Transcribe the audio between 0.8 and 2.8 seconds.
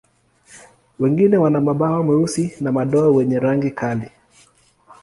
Wengine wana mabawa meusi na